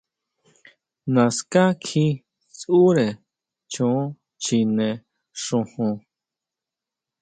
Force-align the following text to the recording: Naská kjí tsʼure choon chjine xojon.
Naská 1.13 1.63
kjí 1.83 2.05
tsʼure 2.57 3.07
choon 3.71 4.03
chjine 4.43 4.87
xojon. 5.43 5.93